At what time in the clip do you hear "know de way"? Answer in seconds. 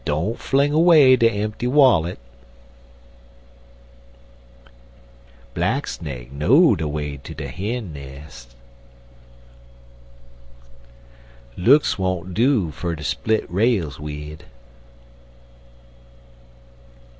6.31-7.17